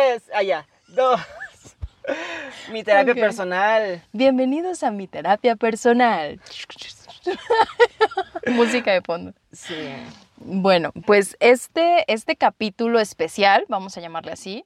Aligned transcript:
Tres, 0.00 0.22
allá, 0.32 0.66
dos. 0.88 1.20
Mi 2.72 2.82
terapia 2.82 3.14
personal. 3.14 4.02
Bienvenidos 4.12 4.82
a 4.82 4.90
mi 4.90 5.06
terapia 5.06 5.56
personal. 5.56 6.40
Música 8.46 8.92
de 8.92 9.02
fondo. 9.02 9.34
Sí. 9.52 9.74
Bueno, 10.36 10.92
pues 11.04 11.36
este, 11.38 12.10
este 12.10 12.36
capítulo 12.36 12.98
especial, 12.98 13.66
vamos 13.68 13.98
a 13.98 14.00
llamarle 14.00 14.32
así, 14.32 14.64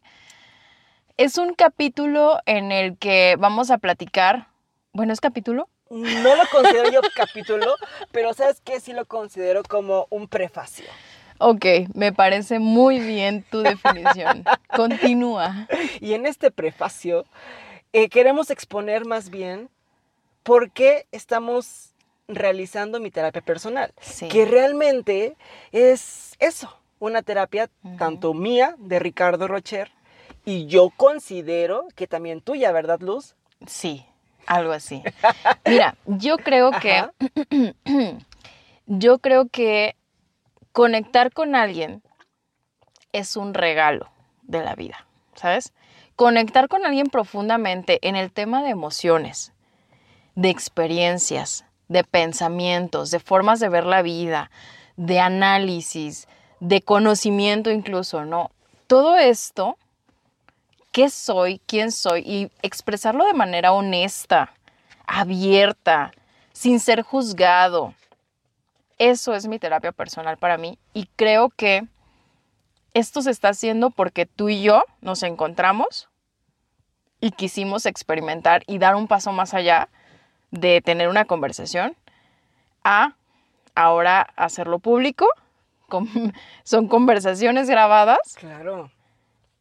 es 1.17 1.37
un 1.37 1.55
capítulo 1.55 2.39
en 2.47 2.71
el 2.71 2.97
que 2.97 3.35
vamos 3.37 3.73
a 3.73 3.79
platicar. 3.79 4.47
Bueno, 4.93 5.13
¿es 5.13 5.21
capítulo? 5.21 5.69
No 5.91 6.37
lo 6.37 6.47
considero 6.53 6.93
yo 6.93 7.01
capítulo, 7.17 7.75
pero 8.13 8.35
¿sabes 8.35 8.61
qué? 8.61 8.79
Sí 8.79 8.93
lo 8.93 9.05
considero 9.05 9.65
como 9.65 10.07
un 10.11 10.29
prefacio. 10.29 10.87
Ok, 11.39 11.65
me 11.95 12.13
parece 12.13 12.59
muy 12.59 12.99
bien 12.99 13.45
tu 13.51 13.61
definición. 13.63 14.45
Continúa. 14.75 15.69
Y 16.01 16.15
en 16.15 16.27
este 16.27 16.51
prefacio 16.51 17.25
eh, 17.93 18.09
queremos 18.09 18.51
exponer 18.51 19.05
más 19.05 19.31
bien 19.31 19.69
por 20.43 20.71
qué 20.71 21.07
estamos 21.13 21.95
realizando 22.29 23.01
mi 23.01 23.11
terapia 23.11 23.43
personal. 23.43 23.93
Sí. 24.01 24.29
Que 24.29 24.45
realmente 24.45 25.37
es 25.73 26.35
eso, 26.39 26.77
una 26.99 27.23
terapia 27.23 27.69
tanto 27.99 28.35
mía, 28.35 28.75
de 28.79 28.99
Ricardo 28.99 29.49
Rocher, 29.49 29.91
y 30.45 30.67
yo 30.67 30.91
considero 30.91 31.87
que 31.95 32.07
también 32.07 32.41
tuya, 32.41 32.71
¿verdad, 32.73 33.01
Luz? 33.01 33.35
Sí, 33.67 34.05
algo 34.47 34.73
así. 34.73 35.03
Mira, 35.65 35.97
yo 36.07 36.37
creo 36.39 36.71
que 36.73 37.05
yo 38.87 39.19
creo 39.19 39.49
que 39.49 39.97
conectar 40.75 41.33
con 41.33 41.55
alguien 41.55 42.03
es 43.13 43.37
un 43.37 43.55
regalo 43.55 44.11
de 44.43 44.63
la 44.63 44.75
vida, 44.75 45.07
¿sabes? 45.37 45.73
Conectar 46.17 46.69
con 46.69 46.85
alguien 46.85 47.07
profundamente 47.07 48.01
en 48.07 48.17
el 48.17 48.33
tema 48.33 48.61
de 48.65 48.71
emociones, 48.71 49.53
de 50.35 50.51
experiencias, 50.51 51.65
de 51.87 52.03
pensamientos, 52.03 53.13
de 53.13 53.21
formas 53.21 53.61
de 53.61 53.69
ver 53.69 53.87
la 53.87 54.03
vida, 54.03 54.51
de 54.97 55.21
análisis, 55.21 56.27
de 56.59 56.83
conocimiento 56.83 57.71
incluso, 57.71 58.25
¿no? 58.25 58.51
Todo 58.89 59.17
esto, 59.17 59.79
¿qué 60.91 61.09
soy? 61.09 61.61
¿Quién 61.67 61.93
soy? 61.93 62.23
Y 62.27 62.51
expresarlo 62.63 63.25
de 63.27 63.35
manera 63.35 63.71
honesta, 63.71 64.53
abierta, 65.07 66.11
sin 66.53 66.81
ser 66.81 67.03
juzgado. 67.03 67.95
Eso 68.99 69.35
es 69.35 69.47
mi 69.49 69.59
terapia 69.59 69.93
personal 69.93 70.37
para 70.39 70.57
mí 70.57 70.79
y 70.93 71.07
creo 71.17 71.51
que 71.51 71.87
esto 72.95 73.23
se 73.23 73.31
está 73.31 73.49
haciendo 73.49 73.91
porque 73.91 74.25
tú 74.27 74.49
y 74.49 74.63
yo 74.63 74.85
nos 75.01 75.23
encontramos 75.25 76.09
y 77.21 77.33
quisimos 77.33 77.87
experimentar 77.87 78.63
y 78.67 78.79
dar 78.79 78.95
un 78.95 79.09
paso 79.09 79.33
más 79.33 79.53
allá 79.55 79.89
de 80.53 80.81
tener 80.81 81.09
una 81.09 81.25
conversación 81.25 81.97
a 82.85 83.15
ahora 83.75 84.29
hacerlo 84.37 84.79
público. 84.79 85.27
con- 85.89 86.09
Son 86.63 86.87
conversaciones 86.87 87.69
grabadas 87.69 88.19
Claro. 88.37 88.91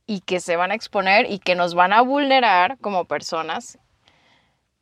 y 0.05 0.19
que 0.21 0.39
se 0.39 0.55
van 0.57 0.69
a 0.71 0.75
exponer 0.75 1.31
y 1.31 1.39
que 1.39 1.55
nos 1.55 1.73
van 1.73 1.91
a 1.93 2.01
vulnerar 2.01 2.77
como 2.79 3.05
personas, 3.05 3.79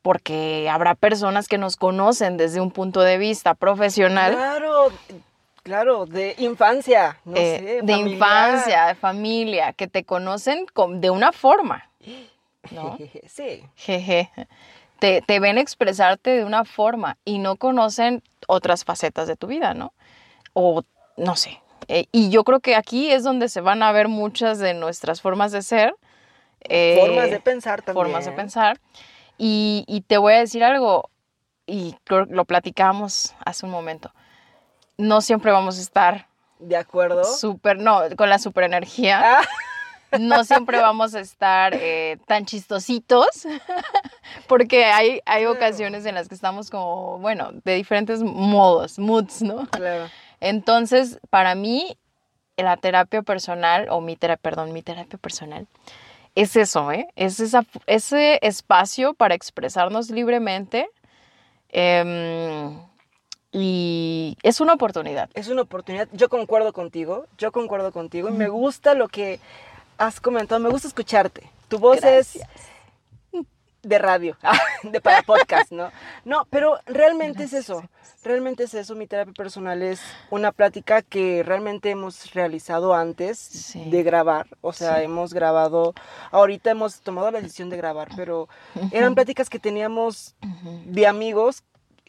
porque 0.02 0.68
habrá 0.70 0.96
personas 0.96 1.48
que 1.48 1.58
nos 1.58 1.76
conocen 1.78 2.38
desde 2.38 2.60
un 2.62 2.72
punto 2.72 3.02
de 3.02 3.18
vista 3.18 3.54
profesional, 3.54 4.34
Claro, 4.34 4.88
claro, 5.64 6.06
de 6.06 6.36
infancia, 6.40 7.20
no 7.26 7.38
eh, 7.38 7.58
sé, 7.60 7.64
de 7.82 7.94
familiar. 7.94 8.10
infancia, 8.52 8.86
de 8.88 8.96
familia, 8.96 9.74
que 9.74 9.88
te 9.88 10.04
conocen 10.04 10.66
con- 10.74 11.02
de 11.02 11.10
una 11.10 11.32
forma, 11.32 11.90
¿no? 12.72 12.98
Sí, 13.28 13.64
Jeje. 13.76 14.30
Te, 15.00 15.22
te 15.22 15.40
ven 15.40 15.58
expresarte 15.58 16.30
de 16.32 16.46
una 16.46 16.64
forma 16.66 17.18
y 17.26 17.40
no 17.40 17.56
conocen 17.56 18.22
otras 18.48 18.84
facetas 18.86 19.28
de 19.28 19.36
tu 19.36 19.48
vida, 19.48 19.74
¿no? 19.74 19.94
O 20.54 20.84
no 21.18 21.36
sé. 21.36 21.60
Eh, 21.88 22.06
y 22.12 22.30
yo 22.30 22.44
creo 22.44 22.60
que 22.60 22.76
aquí 22.76 23.10
es 23.12 23.24
donde 23.24 23.50
se 23.50 23.62
van 23.62 23.82
a 23.82 23.92
ver 23.92 24.08
muchas 24.08 24.60
de 24.60 24.74
nuestras 24.76 25.22
formas 25.22 25.52
de 25.52 25.62
ser. 25.64 25.96
eh, 26.70 26.96
formas 27.00 27.32
de 27.32 27.40
pensar 27.40 27.82
también. 27.82 28.06
formas 28.06 28.26
de 28.26 28.32
pensar. 28.34 28.80
Y, 29.44 29.86
y 29.88 30.02
te 30.02 30.20
voy 30.20 30.34
a 30.34 30.38
decir 30.38 30.64
algo, 30.64 31.10
y 31.66 31.96
lo 32.06 32.46
platicamos 32.46 33.34
hace 33.44 33.66
un 33.66 33.72
momento. 33.72 34.14
No 34.98 35.20
siempre 35.22 35.52
vamos 35.52 35.80
a 35.80 35.82
estar 35.82 36.28
¿De 36.60 36.78
acuerdo? 36.78 37.24
súper, 37.24 37.80
no, 37.80 38.02
con 38.18 38.30
la 38.30 38.38
super 38.38 38.66
energía. 38.66 39.40
Ah, 39.40 39.42
No 40.20 40.44
siempre 40.44 40.78
vamos 40.80 41.16
a 41.16 41.22
estar 41.22 41.74
eh, 41.74 42.18
tan 42.28 42.46
chistositos, 42.46 43.48
porque 44.48 44.86
hay, 44.86 45.22
hay 45.26 45.46
ocasiones 45.46 46.06
en 46.06 46.14
las 46.14 46.28
que 46.28 46.36
estamos 46.36 46.70
como, 46.70 47.18
bueno, 47.18 47.52
de 47.64 47.76
diferentes 47.76 48.22
modos, 48.22 49.00
moods, 49.00 49.42
¿no? 49.42 49.66
claro. 49.72 50.08
Entonces, 50.40 51.20
para 51.32 51.56
mí, 51.56 51.98
la 52.58 52.78
terapia 52.78 53.24
personal, 53.24 53.88
o 53.90 54.02
mi 54.02 54.18
terapia, 54.18 54.42
perdón, 54.42 54.74
mi 54.74 54.84
terapia 54.84 55.18
personal, 55.18 55.66
es 56.36 56.56
eso, 56.56 56.92
¿eh? 56.92 57.08
Es 57.16 57.40
esa, 57.40 57.66
ese 57.88 58.40
espacio 58.42 59.14
para 59.14 59.36
expresarnos 59.36 60.10
libremente. 60.10 60.90
em, 61.70 62.78
y 63.54 64.38
es 64.44 64.62
una 64.62 64.74
oportunidad. 64.74 65.30
Es 65.34 65.50
una 65.50 65.64
oportunidad. 65.64 66.08
Yo 66.14 66.30
concuerdo 66.30 66.72
contigo, 66.72 67.26
yo 67.38 67.52
concuerdo 67.52 67.92
contigo 67.92 68.30
y 68.30 68.32
me 68.32 68.48
gusta 68.48 68.94
lo 68.94 69.10
que 69.10 69.40
has 69.98 70.22
comentado, 70.22 70.62
me 70.62 70.70
gusta 70.70 70.88
escucharte. 70.88 71.50
Tu 71.68 71.78
voz 71.78 72.00
Gracias. 72.00 72.36
es 72.38 72.44
de 73.84 73.98
radio, 73.98 74.38
de 74.84 75.02
para 75.02 75.22
podcast, 75.24 75.72
¿no? 75.72 75.92
No, 76.26 76.46
pero 76.50 76.78
realmente 76.86 77.44
es 77.44 77.54
eso. 77.54 77.84
Realmente 78.24 78.66
es 78.66 78.74
eso, 78.76 78.94
mi 78.94 79.08
terapia 79.08 79.34
personal 79.34 79.82
es 79.82 80.00
una 80.30 80.52
plática 80.52 81.02
que 81.02 81.42
realmente 81.42 81.90
hemos 81.90 82.34
realizado 82.36 82.94
antes 82.94 83.40
Sí. 83.40 83.90
de 83.90 84.04
grabar, 84.04 84.46
o 84.62 84.74
sea, 84.74 84.98
Sí. 84.98 85.06
hemos 85.06 85.34
grabado, 85.34 85.96
ahorita 86.30 86.70
hemos 86.70 87.02
tomado 87.02 87.32
la 87.32 87.42
decisión 87.42 87.72
de 87.72 87.78
grabar, 87.78 88.10
pero 88.16 88.48
eran 88.92 89.16
pláticas 89.16 89.50
que 89.50 89.58
teníamos 89.58 90.36
de 90.86 91.08
amigos 91.08 91.64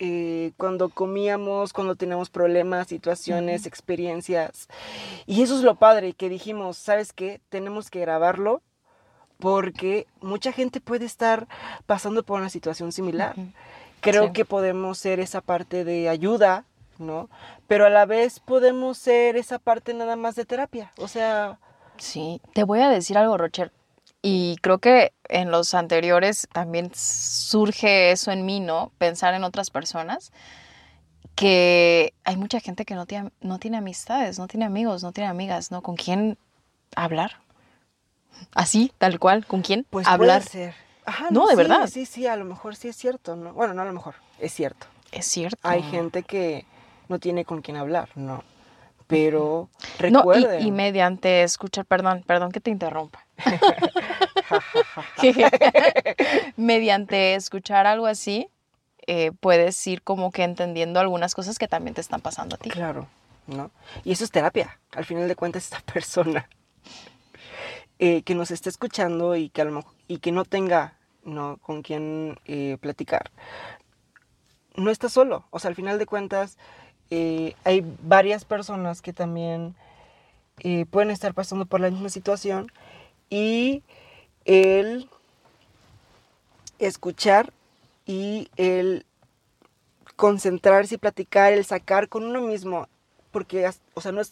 eh, 0.05 0.53
cuando 0.57 0.89
comíamos, 0.89 1.73
cuando 1.73 1.95
teníamos 1.95 2.29
problemas, 2.29 2.89
situaciones, 2.89 3.67
experiencias. 3.67 4.67
Y 5.27 5.43
eso 5.43 5.55
es 5.57 5.63
lo 5.63 5.77
padre, 5.77 6.13
que 6.15 6.29
dijimos, 6.29 6.77
¿sabes 6.77 7.13
qué? 7.13 7.41
Tenemos 7.51 7.89
que 7.89 8.01
grabarlo 8.01 8.63
porque 9.43 10.07
mucha 10.21 10.53
gente 10.53 10.81
puede 10.81 11.05
estar 11.05 11.49
pasando 11.85 12.23
por 12.23 12.39
una 12.39 12.49
situación 12.49 12.93
similar. 12.93 13.35
Creo 14.01 14.27
Sí. 14.29 14.33
que 14.33 14.45
podemos 14.45 14.99
ser 14.99 15.19
esa 15.19 15.41
parte 15.41 15.85
de 15.85 16.09
ayuda, 16.09 16.65
¿no? 16.99 17.29
Pero 17.67 17.85
a 17.85 17.91
la 17.91 18.07
vez 18.07 18.39
podemos 18.39 18.99
ser 18.99 19.37
esa 19.37 19.59
parte 19.59 19.95
nada 19.95 20.15
más 20.15 20.37
de 20.37 20.45
terapia. 20.45 20.93
O 20.97 21.09
sea, 21.09 21.59
Sí, 21.99 22.41
te 22.55 22.63
voy 22.65 22.81
a 22.81 22.89
decir 22.89 23.19
algo, 23.19 23.37
Rocher. 23.37 23.73
Y 24.23 24.57
creo 24.63 24.79
que 24.79 25.13
en 25.29 25.51
los 25.51 25.75
anteriores 25.75 26.49
también 26.53 26.91
surge 26.95 28.13
eso 28.13 28.31
en 28.31 28.47
mí, 28.47 28.61
¿no? 28.61 28.93
Pensar 28.99 29.35
en 29.35 29.43
otras 29.45 29.71
personas. 29.71 30.33
Que 31.35 32.15
hay 32.25 32.37
mucha 32.37 32.61
gente 32.61 32.85
que 32.85 32.95
no 32.95 33.07
tiene, 33.07 33.33
no 33.41 33.59
tiene 33.59 33.79
amistades, 33.79 34.39
no 34.39 34.47
tiene 34.47 34.67
amigos, 34.67 35.03
no 35.03 35.13
tiene 35.13 35.29
amigas, 35.29 35.71
¿no? 35.71 35.83
¿Con 35.83 35.97
quién 35.97 36.39
hablar? 36.95 37.41
Así, 38.55 38.93
tal 38.99 39.19
cual, 39.19 39.47
¿con 39.47 39.63
quién 39.63 39.87
pues 39.89 40.07
hablar? 40.07 40.41
puede 40.43 40.51
ser. 40.51 40.75
Ajá, 41.05 41.29
No, 41.31 41.47
de 41.47 41.53
sí, 41.53 41.57
verdad. 41.57 41.89
Sí, 41.89 42.07
sí, 42.07 42.27
a 42.27 42.37
lo 42.37 42.45
mejor 42.45 42.77
sí 42.77 42.89
es 42.89 42.97
cierto, 42.97 43.35
¿no? 43.37 43.53
Bueno, 43.55 43.75
no 43.75 43.83
a 43.83 43.85
lo 43.85 43.93
mejor, 43.93 44.15
es 44.39 44.53
cierto. 44.53 44.87
Es 45.11 45.27
cierto. 45.27 45.57
Hay 45.63 45.83
gente 45.83 46.23
que 46.23 46.65
no 47.09 47.19
tiene 47.19 47.45
con 47.45 47.61
quién 47.63 47.77
hablar, 47.77 48.09
¿no? 48.15 48.45
Pero 49.09 49.69
No, 50.11 50.19
recuerden. 50.21 50.63
y, 50.63 50.69
y 50.69 50.71
mediante 50.71 51.43
escuchar, 51.43 51.85
perdón, 51.85 52.23
perdón 52.27 52.51
que 52.53 52.61
te 52.61 52.71
interrumpa. 52.71 53.27
Mediante 56.57 57.35
escuchar 57.35 57.87
algo 57.87 58.07
así, 58.07 58.49
eh, 59.07 59.33
puedes 59.41 59.85
ir 59.87 60.03
como 60.03 60.31
que 60.31 60.45
entendiendo 60.45 61.01
algunas 61.01 61.35
cosas 61.35 61.59
que 61.59 61.69
también 61.69 61.95
te 61.95 62.01
están 62.01 62.21
pasando 62.21 62.55
a 62.55 62.59
ti. 62.59 62.71
Claro, 62.71 63.07
¿no? 63.47 63.71
Y 64.05 64.13
eso 64.13 64.25
es 64.25 64.31
terapia. 64.31 64.79
Al 64.95 65.05
final 65.05 65.29
de 65.29 65.37
cuentas, 65.37 65.65
esta 65.65 65.81
persona 65.81 66.49
eh, 68.05 68.23
que 68.23 68.35
nos 68.35 68.51
esté 68.51 68.69
escuchando 68.69 69.37
y 69.37 69.49
que, 69.49 69.63
a 69.63 69.65
lo 69.65 69.71
mejor- 69.71 69.95
y 70.09 70.19
que 70.19 70.33
no 70.33 70.45
tenga 70.45 70.99
¿no? 71.23 71.59
con 71.59 71.83
quién 71.83 72.37
eh, 72.47 72.77
platicar, 72.81 73.31
no 74.75 74.91
está 74.91 75.09
solo. 75.09 75.45
O 75.51 75.61
sea, 75.61 75.69
al 75.69 75.77
final 75.77 76.01
de 76.01 76.07
cuentas, 76.07 76.59
eh, 77.11 77.55
hay 77.63 77.85
varias 78.03 78.45
personas 78.45 79.03
que 79.03 79.13
también 79.13 79.77
eh, 80.59 80.85
pueden 80.91 81.13
estar 81.13 81.33
pasando 81.33 81.65
por 81.65 81.79
la 81.81 81.91
misma 81.91 82.09
situación 82.09 82.73
y 83.31 83.85
el 84.47 85.09
escuchar 86.81 87.53
y 88.05 88.49
el 88.57 89.07
concentrarse 90.17 90.97
y 90.97 90.99
platicar, 90.99 91.53
el 91.53 91.65
sacar 91.65 92.09
con 92.09 92.25
uno 92.25 92.41
mismo 92.41 92.89
porque, 93.33 93.69
o 93.95 94.01
sea, 94.01 94.13
no 94.13 94.21
es, 94.21 94.31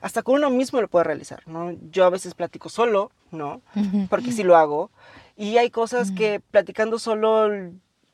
hasta 0.00 0.22
con 0.22 0.36
uno 0.36 0.50
mismo 0.50 0.80
lo 0.80 0.88
puede 0.88 1.04
realizar, 1.04 1.42
¿no? 1.46 1.72
Yo 1.90 2.04
a 2.04 2.10
veces 2.10 2.34
platico 2.34 2.68
solo, 2.68 3.10
¿no? 3.32 3.62
Porque 4.08 4.30
sí 4.30 4.44
lo 4.44 4.56
hago. 4.56 4.90
Y 5.36 5.56
hay 5.56 5.70
cosas 5.70 6.12
que 6.12 6.40
platicando 6.50 6.98
solo 6.98 7.48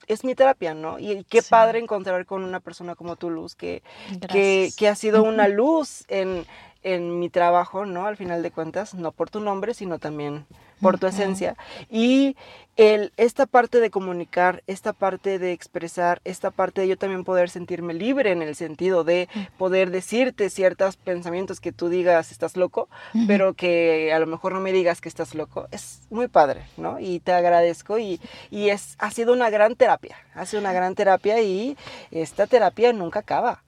es 0.07 0.25
mi 0.25 0.35
terapia, 0.35 0.73
¿no? 0.73 0.99
Y, 0.99 1.25
qué 1.25 1.43
Sí. 1.43 1.51
padre 1.51 1.79
encontrar 1.81 2.25
con 2.25 2.43
una 2.43 2.61
persona 2.61 2.95
como 2.95 3.17
tú, 3.17 3.29
Luz, 3.29 3.55
que, 3.55 3.83
que, 4.31 4.73
que 4.77 4.89
ha 4.89 4.95
sido 4.95 5.23
una 5.23 5.49
luz 5.49 6.05
en, 6.09 6.47
en 6.83 7.19
mi 7.19 7.29
trabajo, 7.29 7.87
¿no? 7.87 8.07
Al 8.07 8.17
final 8.17 8.43
de 8.43 8.51
cuentas, 8.51 8.95
no 8.95 9.13
por 9.13 9.31
tu 9.31 9.41
nombre, 9.41 9.75
sino 9.75 9.99
también 9.99 10.47
por 10.81 10.99
tu 10.99 11.07
esencia. 11.07 11.57
Y 11.91 12.37
el, 12.77 13.13
esta 13.17 13.47
parte 13.47 13.81
de 13.81 13.91
comunicar, 13.91 14.63
esta 14.67 14.93
parte 14.93 15.39
de 15.39 15.53
expresar, 15.53 16.21
esta 16.25 16.51
parte 16.51 16.81
de 16.81 16.89
yo 16.89 16.97
también 16.97 17.25
poder 17.25 17.51
sentirme 17.51 17.95
libre 17.95 18.31
en 18.31 18.43
el 18.43 18.55
sentido 18.55 19.03
de 19.03 19.29
poder 19.57 19.91
decirte 19.91 20.51
ciertos 20.51 20.97
pensamientos 20.97 21.61
que 21.61 21.73
tú 21.73 21.89
digas 21.89 22.31
estás 22.31 22.57
loco, 22.57 22.89
pero 23.27 23.55
que 23.55 24.13
a 24.13 24.19
lo 24.21 24.27
mejor 24.27 24.53
no 24.53 24.61
me 24.61 24.73
digas 24.73 25.01
que 25.01 25.09
estás 25.09 25.35
loco, 25.35 25.67
es 25.73 26.03
muy 26.11 26.29
padre, 26.29 26.63
¿no? 26.77 27.01
Y 27.01 27.19
te 27.21 27.33
agradezco 27.33 27.99
y, 27.99 28.21
y 28.51 28.69
es, 28.69 28.95
ha 28.99 29.11
sido 29.11 29.33
una 29.33 29.51
gran 29.51 29.75
terapia, 29.75 30.17
ha 30.35 30.47
sido 30.47 30.61
una 30.61 30.73
gran 30.73 30.95
terapia 30.95 31.43
y 31.43 31.77
esta 32.13 32.47
terapia 32.47 32.93
nunca 32.93 33.21
acaba. 33.21 33.65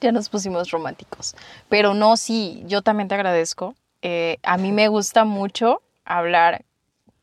Ya 0.00 0.12
nos 0.12 0.28
pusimos 0.28 0.70
románticos. 0.70 1.34
Pero 1.68 1.94
no, 1.94 2.16
sí, 2.16 2.62
yo 2.66 2.82
también 2.82 3.08
te 3.08 3.14
agradezco. 3.14 3.74
Eh, 4.02 4.38
a 4.42 4.56
mí 4.56 4.72
me 4.72 4.88
gusta 4.88 5.24
mucho 5.24 5.82
hablar 6.04 6.64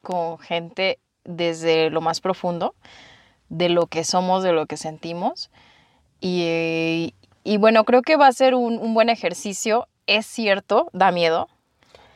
con 0.02 0.38
gente 0.40 1.00
desde 1.24 1.90
lo 1.90 2.02
más 2.02 2.22
profundo, 2.22 2.76
de 3.50 3.70
lo 3.70 3.88
que 3.88 4.04
somos, 4.04 4.44
de 4.44 4.54
lo 4.54 4.66
que 4.66 4.78
sentimos. 4.78 5.50
Y, 6.22 6.44
eh, 6.46 7.14
y 7.44 7.58
bueno, 7.58 7.84
creo 7.84 8.02
que 8.02 8.16
va 8.16 8.28
a 8.28 8.32
ser 8.32 8.56
un, 8.56 8.78
un 8.78 8.94
buen 8.94 9.10
ejercicio. 9.10 9.88
Es 10.06 10.26
cierto, 10.26 10.90
da 10.94 11.12
miedo. 11.12 11.50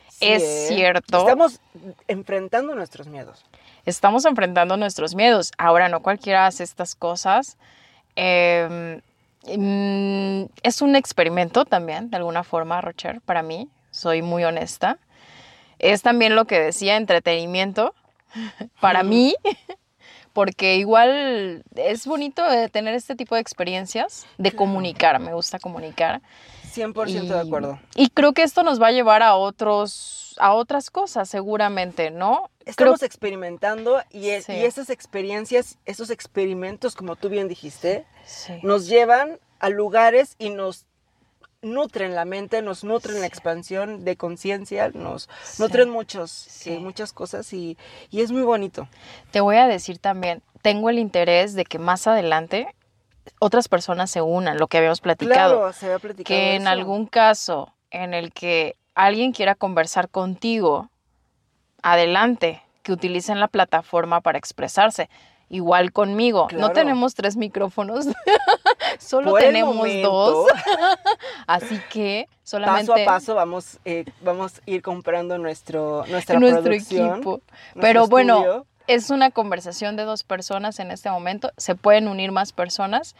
Sí, 0.08 0.28
Es 0.28 0.42
¿eh? 0.42 0.66
cierto. 0.68 1.18
Estamos 1.18 1.60
enfrentando 2.08 2.74
nuestros 2.74 3.08
miedos. 3.08 3.44
Estamos 3.84 4.24
enfrentando 4.24 4.76
nuestros 4.76 5.14
miedos. 5.14 5.52
Ahora, 5.58 5.88
no 5.88 6.00
cualquiera 6.00 6.46
hace 6.46 6.64
estas 6.64 6.94
cosas. 6.94 7.58
Eh, 8.16 9.00
mm, 9.56 10.44
es 10.62 10.82
un 10.82 10.96
experimento 10.96 11.64
también, 11.64 12.10
de 12.10 12.16
alguna 12.16 12.44
forma, 12.44 12.80
Rocher, 12.80 13.20
para 13.20 13.42
mí. 13.42 13.68
Soy 13.90 14.22
muy 14.22 14.44
honesta. 14.44 14.98
Es 15.78 16.02
también 16.02 16.36
lo 16.36 16.46
que 16.46 16.60
decía, 16.60 16.96
entretenimiento 16.96 17.94
para 18.80 19.02
mí, 19.02 19.34
porque 20.32 20.76
igual 20.76 21.64
es 21.74 22.06
bonito 22.06 22.48
eh, 22.50 22.68
tener 22.68 22.94
este 22.94 23.14
tipo 23.14 23.34
de 23.34 23.40
experiencias, 23.40 24.26
de 24.38 24.52
comunicar, 24.52 25.18
me 25.20 25.34
gusta 25.34 25.58
comunicar. 25.58 26.20
100% 26.74 27.28
de 27.28 27.38
acuerdo. 27.40 27.78
Y 27.94 28.08
creo 28.08 28.32
que 28.32 28.42
esto 28.42 28.62
nos 28.62 28.80
va 28.80 28.86
a 28.88 28.92
llevar 28.92 29.22
a 29.22 29.34
otros, 29.34 30.34
a 30.38 30.54
otras 30.54 30.90
cosas, 30.90 31.28
seguramente, 31.28 32.10
¿no? 32.10 32.48
Creo 32.60 32.70
Estamos 32.70 33.02
experimentando 33.02 34.00
y, 34.10 34.30
e- 34.30 34.40
Sí. 34.42 34.52
y 34.52 34.64
esas 34.64 34.88
experiencias, 34.88 35.76
esos 35.84 36.08
experimentos, 36.10 36.94
como 36.94 37.16
tú 37.16 37.28
bien 37.28 37.48
dijiste, 37.48 38.06
Sí. 38.24 38.54
nos 38.62 38.86
llevan 38.86 39.38
a 39.60 39.68
lugares 39.68 40.34
y 40.38 40.48
nos 40.50 40.86
nutren 41.62 42.14
la 42.14 42.24
mente, 42.24 42.60
nos 42.60 42.84
nutren 42.84 43.20
la 43.20 43.26
expansión 43.26 44.04
de 44.04 44.16
conciencia, 44.16 44.90
nos 44.92 45.28
Sí. 45.44 45.62
nutren 45.62 45.88
muchos, 45.90 46.30
Sí. 46.30 46.74
eh, 46.74 46.78
muchas 46.80 47.12
cosas 47.12 47.52
y, 47.52 47.78
y 48.10 48.20
es 48.20 48.32
muy 48.32 48.42
bonito. 48.42 48.88
Te 49.30 49.40
voy 49.40 49.56
a 49.56 49.66
decir 49.68 49.98
también, 49.98 50.42
tengo 50.60 50.90
el 50.90 50.98
interés 50.98 51.54
de 51.54 51.64
que 51.64 51.78
más 51.78 52.06
adelante 52.06 52.74
otras 53.38 53.68
personas 53.68 54.10
se 54.10 54.20
unan, 54.20 54.58
lo 54.58 54.66
que 54.66 54.78
habíamos 54.78 55.00
platicado, 55.00 55.58
Claro, 55.58 55.72
se 55.72 55.86
había 55.86 55.98
platicado 56.00 56.24
que 56.26 56.56
en 56.56 56.66
algún 56.66 57.06
caso 57.06 57.72
en 57.92 58.14
el 58.14 58.32
que 58.32 58.76
alguien 58.94 59.32
quiera 59.32 59.54
conversar 59.54 60.08
contigo, 60.08 60.90
adelante, 61.82 62.62
que 62.82 62.92
utilicen 62.92 63.38
la 63.40 63.48
plataforma 63.48 64.20
para 64.20 64.38
expresarse. 64.38 65.08
Igual 65.48 65.92
conmigo, 65.92 66.48
no 66.56 66.70
tenemos 66.72 67.14
tres 67.14 67.36
micrófonos, 67.36 68.06
solo 69.02 69.34
tenemos 69.34 69.74
momento, 69.74 70.10
dos, 70.10 70.48
así 71.46 71.80
que 71.90 72.28
solamente 72.42 72.86
Paso 72.86 73.02
a 73.02 73.04
paso 73.04 73.34
vamos, 73.34 73.78
eh, 73.84 74.04
vamos 74.22 74.58
a 74.58 74.70
ir 74.70 74.82
comprando 74.82 75.38
nuestro, 75.38 76.04
nuestra 76.08 76.38
nuestro 76.38 76.62
producción, 76.62 77.14
equipo. 77.14 77.30
nuestro 77.30 77.80
Pero 77.80 78.06
bueno, 78.06 78.66
es 78.86 79.10
una 79.10 79.30
conversación 79.30 79.96
de 79.96 80.04
dos 80.04 80.24
personas 80.24 80.78
en 80.78 80.90
este 80.90 81.10
momento. 81.10 81.52
Se 81.56 81.74
pueden 81.74 82.08
unir 82.08 82.32
más 82.32 82.52
personas 82.52 83.14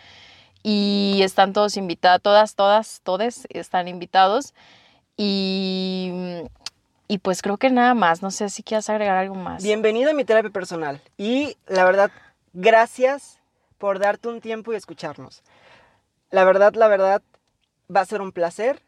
y 0.62 1.20
están 1.23 1.52
todos 1.52 1.76
invitados, 1.76 2.23
todas, 2.23 2.55
todas, 2.55 3.00
todes 3.02 3.46
están 3.50 3.88
invitados. 3.88 4.55
Y, 5.17 6.12
y 7.08 7.19
pues 7.19 7.43
creo 7.43 7.56
que 7.58 7.70
nada 7.70 7.94
más. 7.94 8.23
No 8.23 8.31
sé 8.31 8.49
si 8.49 8.62
quieres 8.62 8.88
agregar 8.88 9.17
algo 9.17 9.34
más. 9.34 9.62
Bienvenido 9.62 10.11
a 10.11 10.14
mi 10.14 10.25
terapia 10.25 10.50
personal. 10.50 11.00
Y 11.17 11.56
la 11.67 11.84
verdad, 11.84 12.11
gracias 12.52 13.38
por 13.79 13.99
darte 13.99 14.29
un 14.29 14.40
tiempo 14.40 14.73
y 14.73 14.76
escucharnos. 14.76 15.43
La 16.32 16.44
verdad, 16.44 16.75
la 16.75 16.88
verdad, 16.88 17.23
va 17.94 18.00
a 18.00 18.06
ser 18.06 18.23
un 18.23 18.32
placer 18.32 18.81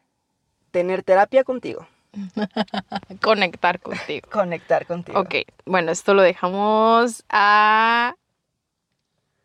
tener 0.70 1.02
terapia 1.02 1.44
contigo. 1.44 1.86
Conectar 3.22 3.80
contigo. 3.80 4.28
Conectar 4.32 4.86
contigo. 4.86 5.20
Ok, 5.20 5.34
bueno, 5.66 5.92
esto 5.92 6.14
lo 6.14 6.22
dejamos 6.22 7.22
a 7.28 8.14